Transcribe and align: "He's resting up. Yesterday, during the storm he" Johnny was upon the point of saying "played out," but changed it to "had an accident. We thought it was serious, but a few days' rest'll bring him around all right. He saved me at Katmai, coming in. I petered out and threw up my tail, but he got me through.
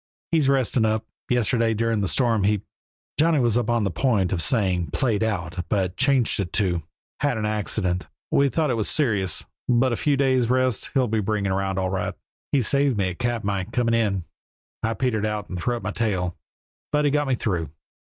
"He's 0.31 0.49
resting 0.49 0.83
up. 0.83 1.05
Yesterday, 1.29 1.75
during 1.75 2.01
the 2.01 2.07
storm 2.07 2.43
he" 2.43 2.63
Johnny 3.19 3.39
was 3.39 3.55
upon 3.55 3.83
the 3.83 3.91
point 3.91 4.31
of 4.31 4.41
saying 4.41 4.89
"played 4.89 5.21
out," 5.21 5.63
but 5.69 5.95
changed 5.95 6.39
it 6.39 6.51
to 6.53 6.81
"had 7.19 7.37
an 7.37 7.45
accident. 7.45 8.07
We 8.31 8.49
thought 8.49 8.71
it 8.71 8.77
was 8.77 8.89
serious, 8.89 9.45
but 9.69 9.93
a 9.93 9.95
few 9.95 10.17
days' 10.17 10.49
rest'll 10.49 11.07
bring 11.21 11.45
him 11.45 11.53
around 11.53 11.77
all 11.77 11.91
right. 11.91 12.15
He 12.51 12.63
saved 12.63 12.97
me 12.97 13.09
at 13.11 13.19
Katmai, 13.19 13.65
coming 13.65 13.93
in. 13.93 14.23
I 14.81 14.95
petered 14.95 15.23
out 15.23 15.49
and 15.49 15.59
threw 15.59 15.77
up 15.77 15.83
my 15.83 15.91
tail, 15.91 16.35
but 16.91 17.05
he 17.05 17.11
got 17.11 17.27
me 17.27 17.35
through. 17.35 17.69